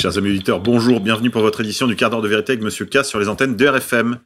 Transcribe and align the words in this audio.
Chers 0.00 0.16
amis 0.16 0.28
auditeurs, 0.28 0.60
bonjour, 0.60 1.00
bienvenue 1.00 1.28
pour 1.28 1.42
votre 1.42 1.60
édition 1.60 1.88
du 1.88 1.96
quart 1.96 2.08
d'heure 2.08 2.22
de 2.22 2.28
vérité 2.28 2.52
avec 2.52 2.62
Monsieur 2.62 2.84
K 2.84 3.04
sur 3.04 3.18
les 3.18 3.28
antennes 3.28 3.56
de 3.56 3.66
RFM. 3.66 4.20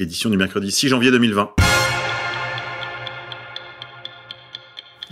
Édition 0.00 0.28
du 0.28 0.36
mercredi 0.36 0.72
6 0.72 0.88
janvier 0.88 1.12
2020. 1.12 1.54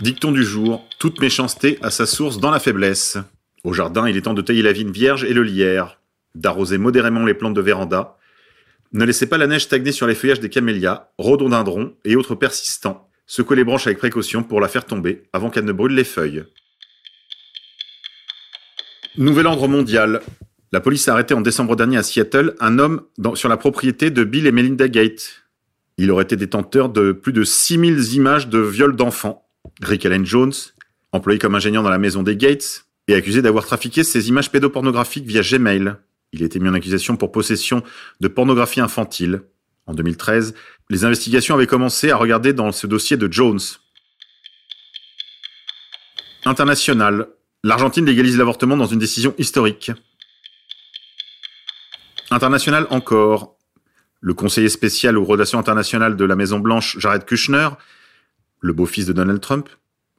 Dicton 0.01 0.33
du 0.33 0.43
jour, 0.43 0.85
toute 0.99 1.21
méchanceté 1.21 1.79
a 1.81 1.89
sa 1.89 2.05
source 2.05 2.39
dans 2.39 2.51
la 2.51 2.59
faiblesse. 2.59 3.17
Au 3.63 3.71
jardin, 3.71 4.09
il 4.09 4.17
est 4.17 4.23
temps 4.23 4.33
de 4.33 4.41
tailler 4.41 4.61
la 4.61 4.73
vigne 4.73 4.91
vierge 4.91 5.23
et 5.23 5.31
le 5.31 5.41
lierre, 5.41 6.01
d'arroser 6.35 6.77
modérément 6.77 7.25
les 7.25 7.33
plantes 7.33 7.53
de 7.53 7.61
véranda. 7.61 8.17
Ne 8.91 9.05
laissez 9.05 9.29
pas 9.29 9.37
la 9.37 9.47
neige 9.47 9.63
stagner 9.63 9.93
sur 9.93 10.05
les 10.05 10.15
feuillages 10.15 10.41
des 10.41 10.49
camélias, 10.49 11.11
rhododendrons 11.17 11.93
et 12.03 12.17
autres 12.17 12.35
persistants. 12.35 13.07
Secouez 13.25 13.55
les 13.55 13.63
branches 13.63 13.87
avec 13.87 13.99
précaution 13.99 14.43
pour 14.43 14.59
la 14.59 14.67
faire 14.67 14.83
tomber 14.83 15.23
avant 15.31 15.49
qu'elle 15.49 15.63
ne 15.63 15.71
brûle 15.71 15.95
les 15.95 16.03
feuilles. 16.03 16.43
Nouvel 19.15 19.45
ordre 19.45 19.67
mondial. 19.67 20.21
La 20.71 20.79
police 20.79 21.07
a 21.07 21.13
arrêté 21.13 21.35
en 21.35 21.41
décembre 21.41 21.75
dernier 21.75 21.97
à 21.97 22.03
Seattle 22.03 22.55
un 22.59 22.79
homme 22.79 23.03
sur 23.35 23.47
la 23.47 23.57
propriété 23.57 24.09
de 24.09 24.23
Bill 24.23 24.47
et 24.47 24.51
Melinda 24.51 24.87
Gates. 24.87 25.43
Il 25.99 26.09
aurait 26.09 26.23
été 26.23 26.35
détenteur 26.35 26.89
de 26.89 27.11
plus 27.11 27.31
de 27.31 27.43
6000 27.43 28.15
images 28.15 28.47
de 28.47 28.57
viols 28.57 28.95
d'enfants. 28.95 29.47
Rick 29.83 30.07
Allen 30.07 30.25
Jones, 30.25 30.53
employé 31.11 31.37
comme 31.37 31.53
ingénieur 31.53 31.83
dans 31.83 31.91
la 31.91 31.99
maison 31.99 32.23
des 32.23 32.35
Gates, 32.35 32.85
est 33.07 33.13
accusé 33.13 33.43
d'avoir 33.43 33.67
trafiqué 33.67 34.03
ces 34.03 34.29
images 34.29 34.49
pédopornographiques 34.49 35.27
via 35.27 35.43
Gmail. 35.43 35.95
Il 36.31 36.41
a 36.41 36.45
été 36.47 36.59
mis 36.59 36.69
en 36.69 36.73
accusation 36.73 37.15
pour 37.15 37.31
possession 37.31 37.83
de 38.19 38.27
pornographie 38.27 38.81
infantile. 38.81 39.43
En 39.85 39.93
2013, 39.93 40.55
les 40.89 41.05
investigations 41.05 41.53
avaient 41.53 41.67
commencé 41.67 42.09
à 42.09 42.15
regarder 42.15 42.51
dans 42.51 42.71
ce 42.71 42.87
dossier 42.87 43.15
de 43.15 43.31
Jones. 43.31 43.59
International. 46.45 47.27
L'Argentine 47.65 48.05
légalise 48.05 48.37
l'avortement 48.37 48.75
dans 48.75 48.87
une 48.87 48.99
décision 48.99 49.33
historique. 49.37 49.91
International 52.29 52.87
encore. 52.89 53.55
Le 54.19 54.33
conseiller 54.33 54.69
spécial 54.69 55.17
aux 55.17 55.23
relations 55.23 55.59
internationales 55.59 56.15
de 56.17 56.25
la 56.25 56.35
Maison 56.35 56.59
Blanche, 56.59 56.97
Jared 56.97 57.25
Kushner, 57.25 57.69
le 58.59 58.73
beau-fils 58.73 59.05
de 59.05 59.13
Donald 59.13 59.41
Trump, 59.41 59.69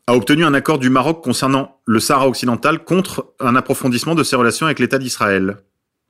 a 0.06 0.14
obtenu 0.14 0.44
un 0.44 0.52
accord 0.54 0.78
du 0.78 0.90
Maroc 0.90 1.22
concernant 1.24 1.80
le 1.86 2.00
Sahara 2.00 2.28
occidental 2.28 2.84
contre 2.84 3.34
un 3.40 3.56
approfondissement 3.56 4.14
de 4.14 4.22
ses 4.22 4.36
relations 4.36 4.66
avec 4.66 4.78
l'État 4.78 4.98
d'Israël. 4.98 5.56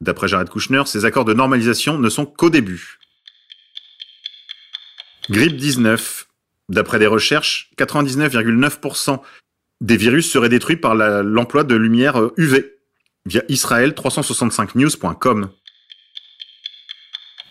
D'après 0.01 0.29
Jared 0.29 0.49
Kushner, 0.49 0.83
ces 0.87 1.05
accords 1.05 1.25
de 1.25 1.35
normalisation 1.35 1.99
ne 1.99 2.09
sont 2.09 2.27
qu'au 2.27 2.51
début. 2.51 2.99
Grippe 5.31 5.57
19. 5.57 6.29
D'après 6.69 6.99
des 6.99 7.07
recherches, 7.07 7.71
99,9% 7.77 9.21
des 9.81 9.97
virus 9.97 10.31
seraient 10.31 10.49
détruits 10.49 10.77
par 10.77 10.95
l'emploi 10.95 11.65
de 11.65 11.75
lumière 11.75 12.31
UV 12.37 12.59
euh, 12.59 12.79
via 13.27 13.43
israël365news.com. 13.49 15.49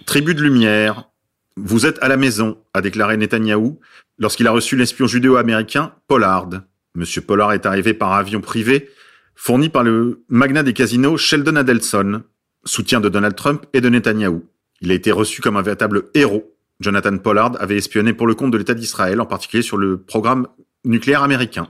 Tribu 0.06 0.36
de 0.36 0.42
lumière. 0.42 1.10
Vous 1.56 1.86
êtes 1.86 2.02
à 2.02 2.08
la 2.08 2.18
maison, 2.18 2.58
a 2.74 2.82
déclaré 2.82 3.18
Netanyahou 3.18 3.80
lorsqu'il 4.18 4.48
a 4.48 4.52
reçu 4.52 4.76
l'espion 4.76 5.06
judéo-américain 5.06 5.94
Pollard. 6.08 6.50
Monsieur 6.96 7.22
Pollard 7.22 7.54
est 7.54 7.66
arrivé 7.66 7.94
par 7.94 8.14
avion 8.14 8.42
privé 8.42 8.90
fourni 9.36 9.70
par 9.70 9.84
le 9.84 10.24
magnat 10.30 10.64
des 10.64 10.74
casinos 10.74 11.18
Sheldon 11.18 11.56
Adelson, 11.56 12.24
soutien 12.66 13.00
de 13.00 13.10
Donald 13.10 13.36
Trump 13.36 13.66
et 13.74 13.82
de 13.82 13.90
Netanyahou. 13.90 14.44
Il 14.82 14.92
a 14.92 14.94
été 14.94 15.12
reçu 15.12 15.42
comme 15.42 15.58
un 15.58 15.62
véritable 15.62 16.04
héros. 16.14 16.56
Jonathan 16.80 17.18
Pollard 17.18 17.54
avait 17.60 17.78
espionné 17.78 18.14
pour 18.14 18.28
le 18.28 18.36
compte 18.36 18.52
de 18.52 18.58
l'État 18.58 18.74
d'Israël, 18.74 19.22
en 19.22 19.26
particulier 19.26 19.64
sur 19.64 19.78
le 19.78 19.98
programme 19.98 20.48
nucléaire 20.86 21.24
américain. 21.24 21.68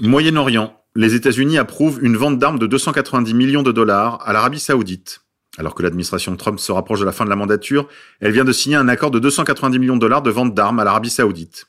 Moyen-Orient. 0.00 0.80
Les 0.94 1.14
États-Unis 1.14 1.58
approuvent 1.58 2.02
une 2.02 2.16
vente 2.16 2.38
d'armes 2.38 2.58
de 2.58 2.66
290 2.66 3.34
millions 3.34 3.62
de 3.62 3.72
dollars 3.72 4.26
à 4.26 4.32
l'Arabie 4.32 4.60
saoudite. 4.60 5.22
Alors 5.58 5.74
que 5.74 5.82
l'administration 5.82 6.36
Trump 6.36 6.58
se 6.58 6.72
rapproche 6.72 7.00
de 7.00 7.04
la 7.04 7.12
fin 7.12 7.24
de 7.24 7.30
la 7.30 7.36
mandature, 7.36 7.88
elle 8.20 8.32
vient 8.32 8.44
de 8.44 8.52
signer 8.52 8.76
un 8.76 8.88
accord 8.88 9.10
de 9.10 9.18
290 9.18 9.78
millions 9.78 9.96
de 9.96 10.00
dollars 10.00 10.22
de 10.22 10.30
vente 10.30 10.54
d'armes 10.54 10.80
à 10.80 10.84
l'Arabie 10.84 11.10
saoudite. 11.10 11.66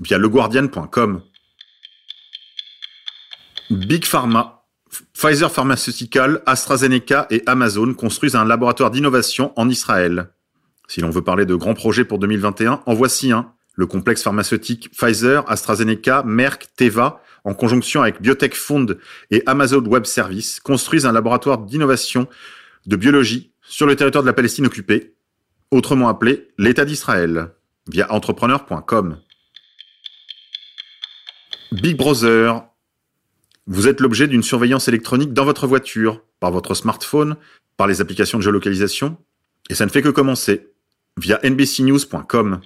Via 0.00 0.18
leguardian.com. 0.18 1.22
Big 3.70 4.04
Pharma. 4.04 4.64
Pfizer 5.12 5.52
Pharmaceutical, 5.52 6.42
AstraZeneca 6.46 7.26
et 7.30 7.42
Amazon 7.46 7.92
construisent 7.94 8.36
un 8.36 8.44
laboratoire 8.44 8.90
d'innovation 8.90 9.52
en 9.56 9.68
Israël. 9.68 10.30
Si 10.88 11.00
l'on 11.00 11.10
veut 11.10 11.22
parler 11.22 11.44
de 11.44 11.54
grands 11.54 11.74
projets 11.74 12.04
pour 12.04 12.18
2021, 12.18 12.82
en 12.86 12.94
voici 12.94 13.30
un. 13.30 13.52
Le 13.74 13.86
complexe 13.86 14.22
pharmaceutique 14.22 14.90
Pfizer, 14.90 15.44
AstraZeneca, 15.48 16.22
Merck, 16.24 16.68
Teva 16.76 17.22
en 17.48 17.54
conjonction 17.54 18.02
avec 18.02 18.20
Biotech 18.20 18.54
Fund 18.54 18.98
et 19.30 19.42
Amazon 19.46 19.82
Web 19.82 20.04
Services, 20.04 20.60
construisent 20.60 21.06
un 21.06 21.12
laboratoire 21.12 21.56
d'innovation 21.56 22.28
de 22.84 22.94
biologie 22.94 23.52
sur 23.62 23.86
le 23.86 23.96
territoire 23.96 24.22
de 24.22 24.28
la 24.28 24.34
Palestine 24.34 24.66
occupée, 24.66 25.14
autrement 25.70 26.08
appelé 26.08 26.48
l'État 26.58 26.84
d'Israël, 26.84 27.52
via 27.88 28.12
entrepreneur.com. 28.12 29.18
Big 31.72 31.96
Brother. 31.96 32.64
Vous 33.66 33.88
êtes 33.88 34.00
l'objet 34.00 34.28
d'une 34.28 34.42
surveillance 34.42 34.88
électronique 34.88 35.32
dans 35.32 35.44
votre 35.46 35.66
voiture, 35.66 36.22
par 36.40 36.50
votre 36.50 36.74
smartphone, 36.74 37.36
par 37.78 37.86
les 37.86 38.02
applications 38.02 38.36
de 38.36 38.42
géolocalisation, 38.42 39.16
et 39.70 39.74
ça 39.74 39.86
ne 39.86 39.90
fait 39.90 40.02
que 40.02 40.08
commencer, 40.10 40.68
via 41.16 41.38
nbcnews.com. 41.42 42.60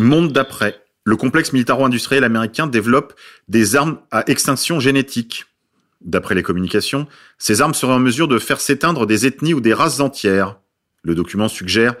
Monde 0.00 0.32
d'après 0.32 0.82
le 1.10 1.16
complexe 1.16 1.52
militaro-industriel 1.52 2.22
américain 2.22 2.68
développe 2.68 3.14
des 3.48 3.74
armes 3.74 3.98
à 4.12 4.22
extinction 4.30 4.78
génétique. 4.78 5.46
D'après 6.00 6.36
les 6.36 6.44
communications, 6.44 7.08
ces 7.36 7.60
armes 7.60 7.74
seraient 7.74 7.94
en 7.94 7.98
mesure 7.98 8.28
de 8.28 8.38
faire 8.38 8.60
s'éteindre 8.60 9.06
des 9.06 9.26
ethnies 9.26 9.52
ou 9.52 9.60
des 9.60 9.74
races 9.74 9.98
entières. 9.98 10.60
Le 11.02 11.16
document 11.16 11.48
suggère 11.48 11.96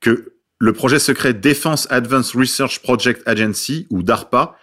que 0.00 0.34
le 0.58 0.72
projet 0.74 0.98
secret 0.98 1.32
Defense 1.32 1.88
Advanced 1.90 2.38
Research 2.38 2.80
Project 2.82 3.26
Agency, 3.26 3.86
ou 3.88 4.02
DARPA, 4.02 4.56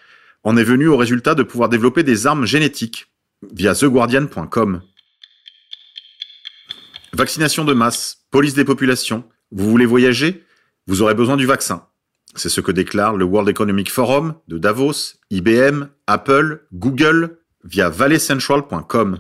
en 0.44 0.56
est 0.56 0.64
venu 0.64 0.88
au 0.88 0.96
résultat 0.96 1.34
de 1.34 1.44
pouvoir 1.44 1.68
développer 1.68 2.04
des 2.04 2.28
armes 2.28 2.46
génétiques 2.46 3.08
via 3.52 3.74
TheGuardian.com. 3.74 4.82
Vaccination 7.14 7.66
de 7.66 7.74
masse, 7.74 8.20
police 8.30 8.54
des 8.54 8.66
populations. 8.66 9.24
Vous 9.52 9.68
voulez 9.68 9.88
voyager? 9.88 10.46
Vous 10.86 11.02
aurez 11.02 11.16
besoin 11.16 11.38
du 11.38 11.48
vaccin. 11.48 11.89
C'est 12.35 12.50
ce 12.50 12.62
que 12.62 12.72
déclare 12.72 13.16
le 13.16 13.25
World 13.25 13.50
Economic 13.50 13.91
Forum 13.91 14.35
de 14.47 14.57
Davos, 14.57 15.16
IBM, 15.31 15.88
Apple, 16.07 16.66
Google 16.73 17.40
via 17.63 17.90
valleycentral.com. 17.90 19.19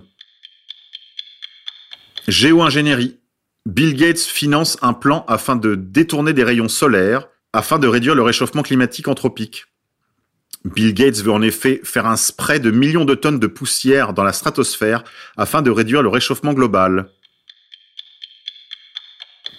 Géo-ingénierie. 2.27 3.17
Bill 3.65 3.95
Gates 3.95 4.19
finance 4.19 4.77
un 4.81 4.93
plan 4.93 5.25
afin 5.27 5.55
de 5.55 5.75
détourner 5.75 6.33
des 6.33 6.43
rayons 6.43 6.69
solaires 6.69 7.27
afin 7.53 7.79
de 7.79 7.87
réduire 7.87 8.15
le 8.15 8.21
réchauffement 8.21 8.63
climatique 8.63 9.07
anthropique. 9.07 9.65
Bill 10.65 10.93
Gates 10.93 11.17
veut 11.17 11.31
en 11.31 11.41
effet 11.41 11.81
faire 11.83 12.05
un 12.05 12.17
spray 12.17 12.59
de 12.59 12.71
millions 12.71 13.05
de 13.05 13.15
tonnes 13.15 13.39
de 13.39 13.47
poussière 13.47 14.13
dans 14.13 14.23
la 14.23 14.33
stratosphère 14.33 15.03
afin 15.37 15.61
de 15.61 15.71
réduire 15.71 16.03
le 16.03 16.09
réchauffement 16.09 16.53
global. 16.53 17.09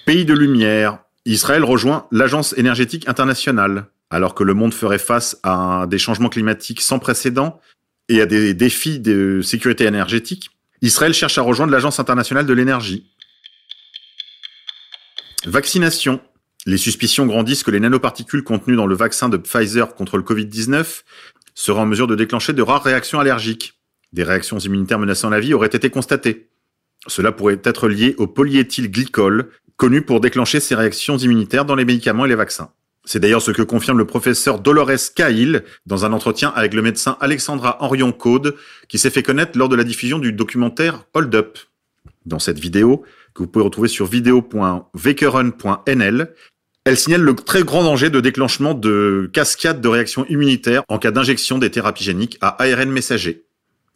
Pays 0.06 0.24
de 0.24 0.34
lumière. 0.34 0.98
Israël 1.26 1.64
rejoint 1.64 2.06
l'Agence 2.10 2.54
énergétique 2.56 3.08
internationale. 3.08 3.86
Alors 4.10 4.34
que 4.34 4.42
le 4.42 4.54
monde 4.54 4.74
ferait 4.74 4.98
face 4.98 5.38
à 5.42 5.86
des 5.88 5.98
changements 5.98 6.28
climatiques 6.28 6.80
sans 6.80 6.98
précédent 6.98 7.60
et 8.08 8.20
à 8.20 8.26
des 8.26 8.54
défis 8.54 8.98
de 8.98 9.40
sécurité 9.40 9.84
énergétique, 9.84 10.50
Israël 10.82 11.14
cherche 11.14 11.38
à 11.38 11.42
rejoindre 11.42 11.72
l'Agence 11.72 12.00
internationale 12.00 12.46
de 12.46 12.52
l'énergie. 12.52 13.06
Vaccination. 15.46 16.20
Les 16.66 16.76
suspicions 16.76 17.26
grandissent 17.26 17.62
que 17.62 17.70
les 17.70 17.80
nanoparticules 17.80 18.42
contenues 18.42 18.76
dans 18.76 18.86
le 18.86 18.94
vaccin 18.94 19.28
de 19.28 19.36
Pfizer 19.36 19.94
contre 19.94 20.16
le 20.16 20.22
Covid-19 20.24 21.02
seraient 21.54 21.80
en 21.80 21.86
mesure 21.86 22.06
de 22.06 22.16
déclencher 22.16 22.52
de 22.52 22.62
rares 22.62 22.82
réactions 22.82 23.20
allergiques. 23.20 23.74
Des 24.12 24.24
réactions 24.24 24.58
immunitaires 24.58 24.98
menaçant 24.98 25.30
la 25.30 25.40
vie 25.40 25.54
auraient 25.54 25.68
été 25.68 25.88
constatées. 25.88 26.48
Cela 27.06 27.32
pourrait 27.32 27.60
être 27.64 27.88
lié 27.88 28.14
au 28.18 28.26
polyéthylglycol, 28.26 29.50
connu 29.80 30.02
pour 30.02 30.20
déclencher 30.20 30.60
ces 30.60 30.74
réactions 30.74 31.16
immunitaires 31.16 31.64
dans 31.64 31.74
les 31.74 31.86
médicaments 31.86 32.26
et 32.26 32.28
les 32.28 32.34
vaccins. 32.34 32.68
C'est 33.06 33.18
d'ailleurs 33.18 33.40
ce 33.40 33.50
que 33.50 33.62
confirme 33.62 33.96
le 33.96 34.04
professeur 34.04 34.60
Dolores 34.60 35.14
Cahill 35.16 35.64
dans 35.86 36.04
un 36.04 36.12
entretien 36.12 36.52
avec 36.54 36.74
le 36.74 36.82
médecin 36.82 37.16
Alexandra 37.18 37.82
Henrion 37.82 38.12
Code, 38.12 38.56
qui 38.88 38.98
s'est 38.98 39.08
fait 39.08 39.22
connaître 39.22 39.56
lors 39.56 39.70
de 39.70 39.76
la 39.76 39.84
diffusion 39.84 40.18
du 40.18 40.34
documentaire 40.34 41.06
Hold 41.14 41.34
Up. 41.34 41.58
Dans 42.26 42.38
cette 42.38 42.58
vidéo, 42.58 43.04
que 43.32 43.42
vous 43.42 43.48
pouvez 43.48 43.64
retrouver 43.64 43.88
sur 43.88 44.04
vidéo.vekeren.nl, 44.04 46.34
elle 46.84 46.96
signale 46.98 47.22
le 47.22 47.34
très 47.34 47.62
grand 47.62 47.82
danger 47.82 48.10
de 48.10 48.20
déclenchement 48.20 48.74
de 48.74 49.30
cascades 49.32 49.80
de 49.80 49.88
réactions 49.88 50.26
immunitaires 50.26 50.82
en 50.88 50.98
cas 50.98 51.10
d'injection 51.10 51.56
des 51.56 51.70
thérapies 51.70 52.04
géniques 52.04 52.36
à 52.42 52.62
ARN 52.62 52.90
messager. 52.90 53.46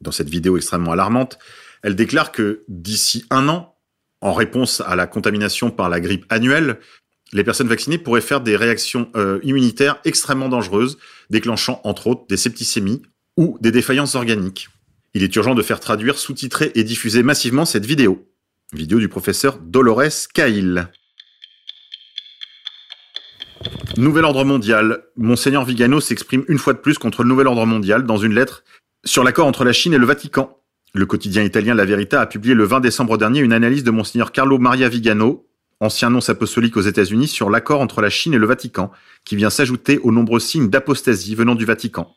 Dans 0.00 0.12
cette 0.12 0.30
vidéo 0.30 0.56
extrêmement 0.56 0.92
alarmante, 0.92 1.38
elle 1.82 1.94
déclare 1.94 2.32
que 2.32 2.62
d'ici 2.68 3.26
un 3.28 3.50
an, 3.50 3.73
en 4.24 4.32
réponse 4.32 4.82
à 4.86 4.96
la 4.96 5.06
contamination 5.06 5.70
par 5.70 5.90
la 5.90 6.00
grippe 6.00 6.24
annuelle, 6.30 6.80
les 7.34 7.44
personnes 7.44 7.68
vaccinées 7.68 7.98
pourraient 7.98 8.22
faire 8.22 8.40
des 8.40 8.56
réactions 8.56 9.10
euh, 9.16 9.38
immunitaires 9.42 10.00
extrêmement 10.06 10.48
dangereuses, 10.48 10.96
déclenchant 11.28 11.80
entre 11.84 12.06
autres 12.06 12.26
des 12.26 12.38
septicémies 12.38 13.02
ou 13.36 13.58
des 13.60 13.70
défaillances 13.70 14.14
organiques. 14.14 14.70
Il 15.12 15.22
est 15.22 15.36
urgent 15.36 15.54
de 15.54 15.62
faire 15.62 15.78
traduire, 15.78 16.18
sous-titrer 16.18 16.72
et 16.74 16.84
diffuser 16.84 17.22
massivement 17.22 17.66
cette 17.66 17.84
vidéo. 17.84 18.26
Vidéo 18.72 18.98
du 18.98 19.08
professeur 19.08 19.58
Dolores 19.58 20.28
Cahill. 20.32 20.88
Nouvel 23.98 24.24
ordre 24.24 24.44
mondial. 24.44 25.04
Monseigneur 25.16 25.66
Vigano 25.66 26.00
s'exprime 26.00 26.44
une 26.48 26.58
fois 26.58 26.72
de 26.72 26.78
plus 26.78 26.96
contre 26.96 27.24
le 27.24 27.28
nouvel 27.28 27.46
ordre 27.46 27.66
mondial 27.66 28.06
dans 28.06 28.16
une 28.16 28.34
lettre 28.34 28.64
sur 29.04 29.22
l'accord 29.22 29.46
entre 29.46 29.64
la 29.64 29.74
Chine 29.74 29.92
et 29.92 29.98
le 29.98 30.06
Vatican. 30.06 30.63
Le 30.96 31.06
quotidien 31.06 31.42
italien 31.42 31.74
La 31.74 31.84
Verità 31.84 32.20
a 32.20 32.26
publié 32.26 32.54
le 32.54 32.64
20 32.64 32.78
décembre 32.78 33.18
dernier 33.18 33.40
une 33.40 33.52
analyse 33.52 33.82
de 33.82 33.90
Monseigneur 33.90 34.30
Carlo 34.30 34.58
Maria 34.58 34.88
Vigano, 34.88 35.44
ancien 35.80 36.08
nonce 36.08 36.28
apostolique 36.28 36.76
aux 36.76 36.82
États-Unis, 36.82 37.26
sur 37.26 37.50
l'accord 37.50 37.80
entre 37.80 38.00
la 38.00 38.10
Chine 38.10 38.32
et 38.32 38.38
le 38.38 38.46
Vatican, 38.46 38.92
qui 39.24 39.34
vient 39.34 39.50
s'ajouter 39.50 39.98
aux 39.98 40.12
nombreux 40.12 40.38
signes 40.38 40.70
d'apostasie 40.70 41.34
venant 41.34 41.56
du 41.56 41.64
Vatican. 41.64 42.14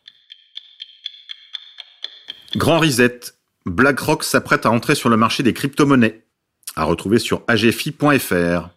Grand 2.56 2.80
Reset. 2.80 3.20
BlackRock 3.66 4.24
s'apprête 4.24 4.68
à 4.68 4.72
entrer 4.72 4.94
sur 4.94 5.10
le 5.10 5.18
marché 5.18 5.42
des 5.42 5.54
crypto-monnaies. 5.54 6.24
À 6.76 6.84
retrouver 6.84 7.18
sur 7.18 7.42
agfi.fr. 7.48 8.70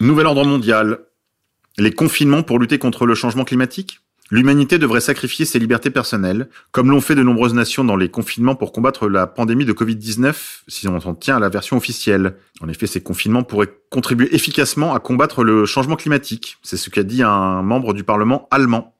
Nouvel 0.00 0.26
ordre 0.26 0.44
mondial. 0.44 0.98
Les 1.78 1.92
confinements 1.92 2.42
pour 2.42 2.58
lutter 2.58 2.78
contre 2.78 3.06
le 3.06 3.14
changement 3.14 3.44
climatique 3.44 4.00
L'humanité 4.30 4.78
devrait 4.78 5.02
sacrifier 5.02 5.44
ses 5.44 5.58
libertés 5.58 5.90
personnelles, 5.90 6.48
comme 6.72 6.90
l'ont 6.90 7.02
fait 7.02 7.14
de 7.14 7.22
nombreuses 7.22 7.52
nations 7.52 7.84
dans 7.84 7.96
les 7.96 8.08
confinements 8.08 8.54
pour 8.54 8.72
combattre 8.72 9.06
la 9.06 9.26
pandémie 9.26 9.66
de 9.66 9.72
Covid-19, 9.74 10.34
si 10.66 10.88
on 10.88 10.98
s'en 10.98 11.14
tient 11.14 11.36
à 11.36 11.40
la 11.40 11.50
version 11.50 11.76
officielle. 11.76 12.36
En 12.62 12.68
effet, 12.68 12.86
ces 12.86 13.02
confinements 13.02 13.42
pourraient 13.42 13.72
contribuer 13.90 14.34
efficacement 14.34 14.94
à 14.94 14.98
combattre 14.98 15.44
le 15.44 15.66
changement 15.66 15.96
climatique. 15.96 16.56
C'est 16.62 16.78
ce 16.78 16.88
qu'a 16.88 17.02
dit 17.02 17.22
un 17.22 17.62
membre 17.62 17.92
du 17.92 18.02
Parlement 18.02 18.48
allemand. 18.50 18.94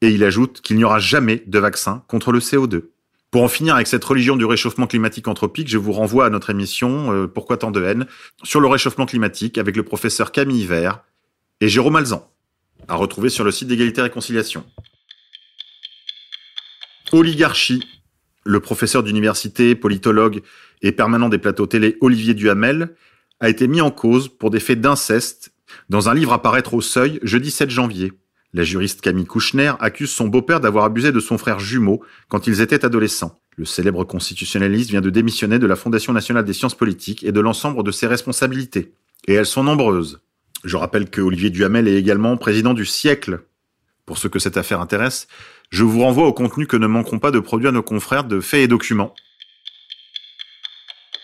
Et 0.00 0.08
il 0.08 0.24
ajoute 0.24 0.62
qu'il 0.62 0.76
n'y 0.78 0.84
aura 0.84 0.98
jamais 0.98 1.42
de 1.46 1.58
vaccin 1.58 2.02
contre 2.08 2.32
le 2.32 2.38
CO2. 2.38 2.84
Pour 3.30 3.42
en 3.42 3.48
finir 3.48 3.74
avec 3.74 3.86
cette 3.86 4.04
religion 4.04 4.34
du 4.34 4.46
réchauffement 4.46 4.86
climatique 4.86 5.28
anthropique, 5.28 5.68
je 5.68 5.76
vous 5.76 5.92
renvoie 5.92 6.24
à 6.24 6.30
notre 6.30 6.48
émission 6.48 7.12
euh, 7.12 7.26
Pourquoi 7.26 7.58
tant 7.58 7.70
de 7.70 7.84
haine? 7.84 8.06
sur 8.42 8.60
le 8.60 8.66
réchauffement 8.66 9.06
climatique 9.06 9.58
avec 9.58 9.76
le 9.76 9.82
professeur 9.82 10.32
Camille 10.32 10.64
Vert 10.64 11.00
et 11.60 11.68
Jérôme 11.68 11.96
Alzan, 11.96 12.26
à 12.90 12.96
retrouver 12.96 13.30
sur 13.30 13.44
le 13.44 13.52
site 13.52 13.68
d'égalité 13.68 14.00
et 14.00 14.04
réconciliation. 14.04 14.64
Oligarchie. 17.12 17.82
Le 18.44 18.58
professeur 18.60 19.02
d'université, 19.02 19.74
politologue 19.74 20.42
et 20.82 20.92
permanent 20.92 21.28
des 21.28 21.38
plateaux 21.38 21.66
télé 21.66 21.96
Olivier 22.00 22.34
Duhamel 22.34 22.94
a 23.38 23.48
été 23.48 23.68
mis 23.68 23.80
en 23.80 23.90
cause 23.90 24.28
pour 24.28 24.50
des 24.50 24.60
faits 24.60 24.80
d'inceste 24.80 25.52
dans 25.88 26.08
un 26.08 26.14
livre 26.14 26.32
à 26.32 26.42
paraître 26.42 26.74
au 26.74 26.80
seuil 26.80 27.20
jeudi 27.22 27.50
7 27.50 27.70
janvier. 27.70 28.12
La 28.52 28.64
juriste 28.64 29.02
Camille 29.02 29.26
Kouchner 29.26 29.72
accuse 29.78 30.10
son 30.10 30.26
beau-père 30.26 30.60
d'avoir 30.60 30.84
abusé 30.84 31.12
de 31.12 31.20
son 31.20 31.38
frère 31.38 31.60
jumeau 31.60 32.02
quand 32.28 32.46
ils 32.46 32.60
étaient 32.60 32.84
adolescents. 32.84 33.38
Le 33.56 33.64
célèbre 33.64 34.04
constitutionnaliste 34.04 34.90
vient 34.90 35.00
de 35.00 35.10
démissionner 35.10 35.58
de 35.58 35.66
la 35.66 35.76
Fondation 35.76 36.12
nationale 36.12 36.44
des 36.44 36.54
sciences 36.54 36.74
politiques 36.74 37.22
et 37.22 37.30
de 37.30 37.40
l'ensemble 37.40 37.84
de 37.84 37.92
ses 37.92 38.06
responsabilités. 38.06 38.94
Et 39.28 39.34
elles 39.34 39.46
sont 39.46 39.62
nombreuses. 39.62 40.20
Je 40.64 40.76
rappelle 40.76 41.08
que 41.08 41.20
Olivier 41.20 41.50
Duhamel 41.50 41.88
est 41.88 41.96
également 41.96 42.36
président 42.36 42.74
du 42.74 42.84
siècle. 42.84 43.40
Pour 44.04 44.18
ceux 44.18 44.28
que 44.28 44.38
cette 44.38 44.56
affaire 44.56 44.80
intéresse, 44.80 45.26
je 45.70 45.84
vous 45.84 46.00
renvoie 46.00 46.26
au 46.26 46.32
contenu 46.32 46.66
que 46.66 46.76
ne 46.76 46.86
manqueront 46.86 47.18
pas 47.18 47.30
de 47.30 47.40
produire 47.40 47.72
nos 47.72 47.82
confrères 47.82 48.24
de 48.24 48.40
Faits 48.40 48.60
et 48.60 48.68
Documents. 48.68 49.14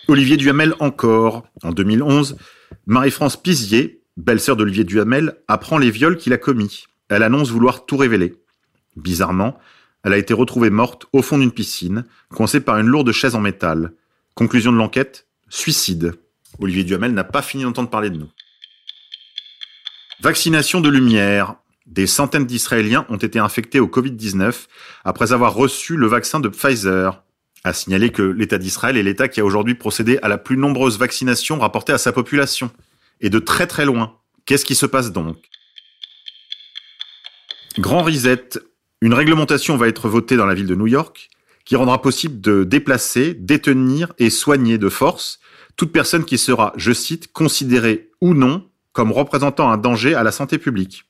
Olivier 0.08 0.36
Duhamel 0.36 0.74
encore. 0.78 1.46
En 1.62 1.72
2011, 1.72 2.36
Marie-France 2.86 3.36
Pizier, 3.36 4.02
belle-sœur 4.16 4.56
d'Olivier 4.56 4.84
Duhamel, 4.84 5.36
apprend 5.48 5.78
les 5.78 5.90
viols 5.90 6.16
qu'il 6.16 6.32
a 6.32 6.38
commis. 6.38 6.84
Elle 7.08 7.22
annonce 7.24 7.50
vouloir 7.50 7.86
tout 7.86 7.96
révéler. 7.96 8.34
Bizarrement, 8.96 9.58
elle 10.04 10.12
a 10.12 10.18
été 10.18 10.32
retrouvée 10.32 10.70
morte 10.70 11.06
au 11.12 11.22
fond 11.22 11.38
d'une 11.38 11.50
piscine, 11.50 12.04
coincée 12.30 12.60
par 12.60 12.78
une 12.78 12.86
lourde 12.86 13.10
chaise 13.12 13.34
en 13.34 13.40
métal. 13.40 13.92
Conclusion 14.34 14.72
de 14.72 14.78
l'enquête, 14.78 15.26
suicide. 15.48 16.14
Olivier 16.60 16.84
Duhamel 16.84 17.12
n'a 17.12 17.24
pas 17.24 17.42
fini 17.42 17.64
d'entendre 17.64 17.90
parler 17.90 18.10
de 18.10 18.18
nous. 18.18 18.30
Vaccination 20.20 20.80
de 20.80 20.88
lumière. 20.88 21.56
Des 21.86 22.06
centaines 22.06 22.46
d'Israéliens 22.46 23.06
ont 23.10 23.16
été 23.16 23.38
infectés 23.38 23.80
au 23.80 23.86
Covid-19 23.86 24.66
après 25.04 25.32
avoir 25.32 25.54
reçu 25.54 25.96
le 25.96 26.06
vaccin 26.06 26.40
de 26.40 26.48
Pfizer. 26.48 27.22
A 27.64 27.72
signaler 27.72 28.10
que 28.10 28.22
l'État 28.22 28.58
d'Israël 28.58 28.96
est 28.96 29.02
l'État 29.02 29.28
qui 29.28 29.40
a 29.40 29.44
aujourd'hui 29.44 29.74
procédé 29.74 30.18
à 30.22 30.28
la 30.28 30.38
plus 30.38 30.56
nombreuse 30.56 30.98
vaccination 30.98 31.58
rapportée 31.58 31.92
à 31.92 31.98
sa 31.98 32.12
population. 32.12 32.70
Et 33.20 33.28
de 33.28 33.38
très 33.38 33.66
très 33.66 33.84
loin. 33.84 34.16
Qu'est-ce 34.46 34.64
qui 34.64 34.74
se 34.74 34.86
passe 34.86 35.12
donc? 35.12 35.36
Grand 37.78 38.02
Reset, 38.02 38.48
une 39.02 39.12
réglementation 39.12 39.76
va 39.76 39.86
être 39.86 40.08
votée 40.08 40.36
dans 40.36 40.46
la 40.46 40.54
ville 40.54 40.66
de 40.66 40.74
New 40.74 40.86
York 40.86 41.28
qui 41.66 41.76
rendra 41.76 42.00
possible 42.00 42.40
de 42.40 42.64
déplacer, 42.64 43.34
détenir 43.34 44.12
et 44.18 44.30
soigner 44.30 44.78
de 44.78 44.88
force 44.88 45.40
toute 45.76 45.92
personne 45.92 46.24
qui 46.24 46.38
sera, 46.38 46.72
je 46.76 46.92
cite, 46.92 47.32
considérée 47.32 48.10
ou 48.22 48.32
non 48.32 48.66
comme 48.96 49.12
représentant 49.12 49.70
un 49.70 49.76
danger 49.76 50.14
à 50.14 50.22
la 50.22 50.32
santé 50.32 50.56
publique, 50.56 51.04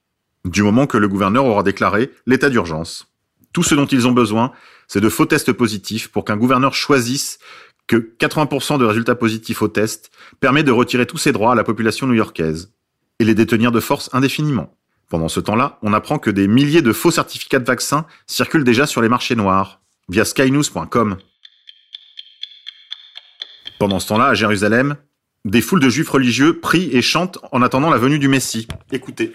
du 0.45 0.65
moment 0.65 0.89
que 0.89 0.99
le 0.99 1.07
gouverneur 1.07 1.45
aura 1.45 1.63
déclaré 1.63 2.11
l'état 2.27 2.51
d'urgence. 2.51 3.07
Tout 3.53 3.63
ce 3.63 3.77
dont 3.77 3.87
ils 3.87 4.09
ont 4.09 4.13
besoin, 4.13 4.51
c'est 4.89 5.01
de 5.01 5.09
faux 5.09 5.25
tests 5.25 5.53
positifs 5.53 6.09
pour 6.09 6.25
qu'un 6.25 6.37
gouverneur 6.37 6.75
choisisse 6.75 7.39
que 7.87 7.97
80% 8.19 8.79
de 8.79 8.85
résultats 8.85 9.15
positifs 9.15 9.63
au 9.63 9.69
test 9.69 10.11
permet 10.41 10.65
de 10.65 10.73
retirer 10.73 11.07
tous 11.07 11.19
ses 11.19 11.31
droits 11.31 11.53
à 11.53 11.55
la 11.55 11.63
population 11.63 12.09
new-yorkaise 12.09 12.73
et 13.21 13.25
les 13.25 13.37
détenir 13.37 13.71
de 13.71 13.79
force 13.79 14.11
indéfiniment. 14.13 14.75
Pendant 15.09 15.29
ce 15.29 15.39
temps-là, 15.39 15.79
on 15.83 15.93
apprend 15.93 16.19
que 16.19 16.31
des 16.31 16.49
milliers 16.49 16.83
de 16.83 16.93
faux 16.93 17.13
certificats 17.13 17.61
de 17.61 17.67
vaccins 17.67 18.05
circulent 18.27 18.65
déjà 18.65 18.87
sur 18.87 19.01
les 19.01 19.09
marchés 19.09 19.37
noirs, 19.37 19.81
via 20.09 20.25
skynews.com. 20.25 21.19
Pendant 23.79 24.01
ce 24.01 24.09
temps-là, 24.09 24.27
à 24.27 24.35
Jérusalem, 24.35 24.97
des 25.47 25.61
foules 25.61 25.81
de 25.81 25.89
juifs 25.89 26.11
religieux 26.11 26.59
prient 26.59 26.91
et 26.93 27.03
chantent 27.03 27.39
en 27.53 27.63
attendant 27.63 27.89
la 27.89 27.99
venue 27.99 28.19
du 28.19 28.29
Messie. 28.29 28.67
Écoutez. 28.91 29.33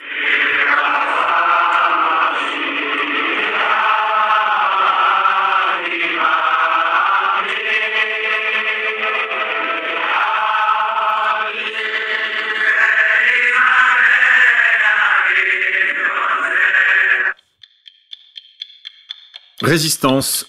Résistance. 19.61 20.47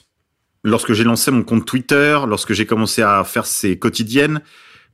Lorsque 0.64 0.92
j'ai 0.92 1.04
lancé 1.04 1.31
mon 1.31 1.42
compte 1.42 1.66
Twitter, 1.66 2.19
lorsque 2.26 2.52
j'ai 2.52 2.66
commencé 2.66 3.02
à 3.02 3.23
faire 3.25 3.47
ces 3.47 3.78
quotidiennes, 3.78 4.42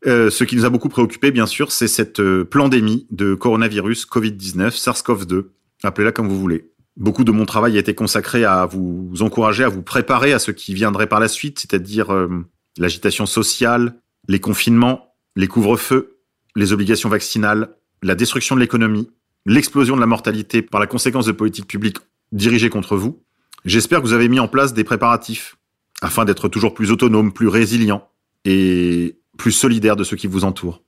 euh, 0.07 0.31
ce 0.31 0.45
qui 0.45 0.57
nous 0.57 0.65
a 0.65 0.71
beaucoup 0.71 0.89
préoccupé, 0.89 1.31
bien 1.31 1.47
sûr, 1.47 1.73
c'est 1.73 1.89
cette 1.89 2.21
euh, 2.21 2.45
pandémie 2.45 3.07
de 3.11 3.35
coronavirus 3.35 4.07
Covid-19, 4.07 4.71
SARS-CoV-2, 4.71 5.47
appelez-la 5.83 6.13
comme 6.13 6.29
vous 6.29 6.39
voulez. 6.39 6.71
Beaucoup 6.97 7.25
de 7.25 7.33
mon 7.33 7.47
travail 7.47 7.77
a 7.77 7.81
été 7.81 7.95
consacré 7.95 8.45
à 8.45 8.67
vous 8.67 9.13
encourager, 9.21 9.65
à 9.65 9.69
vous 9.69 9.83
préparer 9.83 10.33
à 10.33 10.39
ce 10.39 10.51
qui 10.51 10.75
viendrait 10.75 11.07
par 11.07 11.21
la 11.21 11.29
suite, 11.29 11.59
c'est-à-dire 11.59 12.13
euh, 12.13 12.29
l'agitation 12.77 13.27
sociale, 13.27 14.01
les 14.29 14.41
confinements, 14.41 15.15
les 15.37 15.47
couvre-feux, 15.47 16.19
les 16.55 16.73
obligations 16.73 17.09
vaccinales, 17.09 17.75
la 18.03 18.15
destruction 18.15 18.55
de 18.55 18.61
l'économie, 18.61 19.11
l'explosion 19.47 19.97
de 19.97 20.01
la 20.01 20.07
mortalité 20.07 20.63
par 20.63 20.81
la 20.81 20.87
conséquence 20.87 21.27
de 21.27 21.33
politiques 21.33 21.69
publiques 21.69 21.99
dirigées 22.33 22.71
contre 22.71 22.97
vous. 22.97 23.23
J'espère 23.65 24.01
que 24.01 24.07
vous 24.07 24.13
avez 24.13 24.29
mis 24.29 24.41
en 24.41 24.49
place 24.49 24.75
des 24.75 24.85
préparatifs 24.85 25.57
afin 26.03 26.25
d'être 26.25 26.49
toujours 26.49 26.75
plus 26.75 26.93
autonome, 26.93 27.33
plus 27.33 27.49
résilient 27.49 28.09
et 28.45 29.18
plus 29.39 29.53
solidaire 29.53 29.97
de 29.97 30.05
ceux 30.05 30.17
qui 30.17 30.27
vous 30.27 30.45
entourent. 30.45 30.83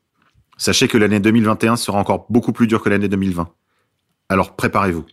Sachez 0.59 0.88
que 0.88 0.99
l'année 0.99 1.21
2021 1.21 1.76
sera 1.76 1.99
encore 1.99 2.26
beaucoup 2.28 2.52
plus 2.52 2.66
dure 2.66 2.83
que 2.83 2.90
l'année 2.90 3.09
2020. 3.09 3.49
Alors 4.28 4.57
préparez-vous. 4.57 5.07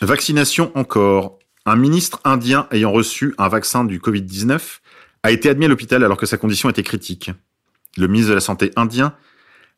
Vaccination 0.00 0.72
encore. 0.74 1.38
Un 1.66 1.76
ministre 1.76 2.20
indien 2.24 2.68
ayant 2.70 2.92
reçu 2.92 3.34
un 3.38 3.48
vaccin 3.48 3.84
du 3.84 3.98
Covid-19 3.98 4.78
a 5.24 5.32
été 5.32 5.48
admis 5.48 5.64
à 5.64 5.68
l'hôpital 5.68 6.04
alors 6.04 6.16
que 6.16 6.26
sa 6.26 6.36
condition 6.36 6.70
était 6.70 6.84
critique. 6.84 7.32
Le 7.96 8.06
ministre 8.06 8.30
de 8.30 8.34
la 8.34 8.40
Santé 8.40 8.70
indien, 8.76 9.14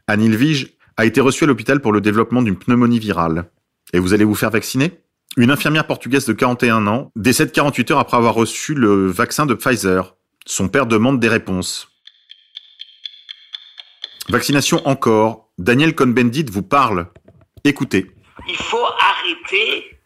Anil 0.06 0.36
Vij, 0.36 0.76
a 0.98 1.06
été 1.06 1.20
reçu 1.20 1.44
à 1.44 1.46
l'hôpital 1.46 1.80
pour 1.80 1.92
le 1.92 2.02
développement 2.02 2.42
d'une 2.42 2.58
pneumonie 2.58 2.98
virale. 2.98 3.50
Et 3.94 4.00
vous 4.00 4.12
allez 4.12 4.24
vous 4.24 4.34
faire 4.34 4.50
vacciner? 4.50 5.00
Une 5.38 5.50
infirmière 5.50 5.86
portugaise 5.86 6.26
de 6.26 6.32
41 6.34 6.86
ans 6.88 7.10
décède 7.16 7.52
48 7.52 7.92
heures 7.92 7.98
après 8.00 8.16
avoir 8.16 8.34
reçu 8.34 8.74
le 8.74 9.06
vaccin 9.06 9.46
de 9.46 9.54
Pfizer. 9.54 10.17
Son 10.48 10.70
père 10.70 10.86
demande 10.86 11.20
des 11.20 11.28
réponses. 11.28 11.88
Vaccination 14.30 14.84
encore. 14.88 15.50
Daniel 15.58 15.94
Cohn-Bendit 15.94 16.46
vous 16.50 16.62
parle. 16.62 17.06
Écoutez. 17.64 18.06
Il 18.48 18.56
faut 18.56 18.86
arrêter 18.98 19.98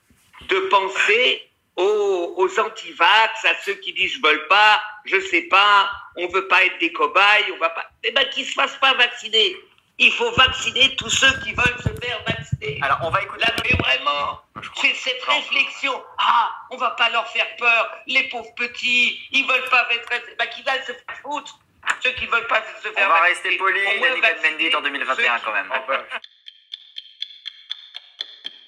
de 0.48 0.58
penser 0.68 1.42
aux, 1.76 2.34
aux 2.36 2.60
anti-vax, 2.60 3.44
à 3.44 3.54
ceux 3.64 3.74
qui 3.74 3.92
disent 3.92 4.14
je 4.14 4.28
veux 4.28 4.48
pas, 4.48 4.82
je 5.04 5.20
sais 5.20 5.42
pas, 5.42 5.88
on 6.16 6.26
veut 6.26 6.48
pas 6.48 6.64
être 6.64 6.78
des 6.80 6.92
cobayes, 6.92 7.52
on 7.54 7.58
va 7.58 7.70
pas. 7.70 7.84
Eh 8.02 8.10
ben, 8.10 8.24
qu'ils 8.30 8.44
se 8.44 8.54
fassent 8.54 8.80
pas 8.80 8.94
vacciner. 8.94 9.54
Il 10.00 10.10
faut 10.10 10.32
vacciner 10.32 10.96
tous 10.96 11.10
ceux 11.10 11.32
qui 11.44 11.52
veulent 11.52 11.78
se 11.78 12.04
faire 12.04 12.18
vacciner. 12.26 12.41
Alors, 12.80 12.98
on 13.02 13.10
va 13.10 13.22
écouter. 13.22 13.40
Là, 13.44 13.54
mais 13.64 13.76
vraiment, 13.78 14.40
c'est 14.80 14.94
cette 14.94 15.22
réflexion. 15.24 15.92
Ah, 16.18 16.50
on 16.70 16.76
va 16.76 16.90
pas 16.90 17.10
leur 17.10 17.26
faire 17.28 17.46
peur. 17.58 17.90
Les 18.06 18.28
pauvres 18.28 18.54
petits, 18.56 19.18
ils 19.32 19.46
veulent 19.46 19.68
pas 19.70 19.86
être. 19.92 20.08
Bah, 20.38 20.46
qu'ils 20.46 20.68
aillent 20.68 20.80
se 20.86 20.92
faire 20.92 21.16
foutre. 21.22 21.58
Ceux 22.02 22.10
qui 22.12 22.26
veulent 22.26 22.46
pas 22.46 22.62
se 22.82 22.88
faire 22.88 22.92
On 22.96 23.00
va 23.00 23.20
vacciner. 23.20 23.28
rester 23.28 23.56
poli, 23.58 23.80
Yannick 23.80 24.22
Cohn-Bendit 24.22 24.76
en 24.76 24.82
2021 24.82 25.38
ceux 25.38 25.44
quand 25.44 25.52
même. 25.52 25.66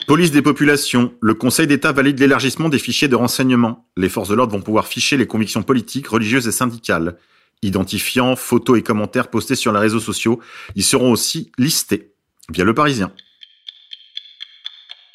Police 0.07 0.33
des 0.33 0.43
populations. 0.43 1.15
Le 1.21 1.35
Conseil 1.35 1.67
d'État 1.67 1.93
valide 1.93 2.19
l'élargissement 2.19 2.69
des 2.69 2.79
fichiers 2.79 3.09
de 3.09 3.17
renseignement. 3.17 3.89
Les 3.97 4.09
forces 4.09 4.29
de 4.29 4.35
l'ordre 4.35 4.53
vont 4.53 4.63
pouvoir 4.63 4.87
ficher 4.87 5.17
les 5.17 5.27
convictions 5.27 5.63
politiques, 5.63 6.09
religieuses 6.09 6.47
et 6.47 6.53
syndicales. 6.53 7.17
Identifiants, 7.63 8.37
photos 8.37 8.79
et 8.79 8.83
commentaires 8.83 9.31
postés 9.31 9.55
sur 9.55 9.73
les 9.73 9.79
réseaux 9.79 10.01
sociaux, 10.01 10.41
ils 10.75 10.85
seront 10.85 11.11
aussi 11.11 11.51
listés 11.57 12.13
via 12.51 12.65
le 12.65 12.75
Parisien. 12.75 13.13